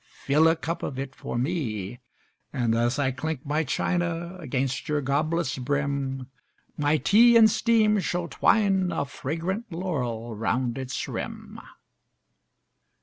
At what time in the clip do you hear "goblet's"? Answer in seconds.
4.99-5.59